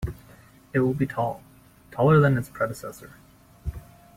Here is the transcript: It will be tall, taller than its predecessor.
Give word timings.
It 0.73 0.79
will 0.79 0.95
be 0.95 1.05
tall, 1.05 1.43
taller 1.91 2.19
than 2.19 2.35
its 2.35 2.49
predecessor. 2.49 3.17